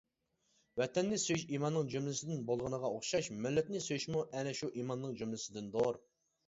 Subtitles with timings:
[0.81, 6.05] «ۋەتەننى سۆيۈش ئىمانىنىڭ جۈملىسىدىن» بولغىنىغا ئوخشاش، مىللەتنى سۆيۈشمۇ ئەنە شۇ ئىمانىنىڭ جۈملىسىدىندۇر.